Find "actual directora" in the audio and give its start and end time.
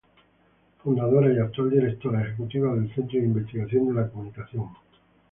1.37-2.23